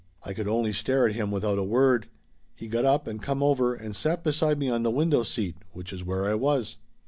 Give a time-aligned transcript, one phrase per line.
[0.23, 2.09] I could only stare at him without a word.
[2.55, 5.93] He got up and come over and sat beside me on the window seat, which
[5.93, 6.77] is where I was.